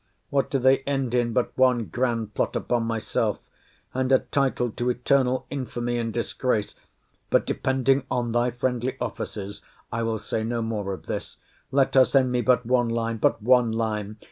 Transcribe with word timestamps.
What 0.31 0.49
do 0.49 0.57
they 0.57 0.79
end 0.79 1.13
in, 1.13 1.31
but 1.31 1.55
one 1.55 1.85
grand 1.85 2.33
plot 2.33 2.55
upon 2.55 2.85
myself, 2.85 3.39
and 3.93 4.11
a 4.11 4.17
title 4.17 4.71
to 4.71 4.89
eternal 4.89 5.45
infamy 5.51 5.99
and 5.99 6.11
disgrace! 6.11 6.73
But, 7.29 7.45
depending 7.45 8.05
on 8.09 8.31
thy 8.31 8.49
friendly 8.49 8.97
offices, 8.99 9.61
I 9.91 10.01
will 10.01 10.17
say 10.17 10.43
no 10.43 10.63
more 10.63 10.91
of 10.91 11.05
this.—Let 11.05 11.93
her 11.93 12.05
send 12.05 12.31
me 12.31 12.41
but 12.41 12.65
one 12.65 12.89
line!—But 12.89 13.43
one 13.43 13.73
line! 13.73 14.17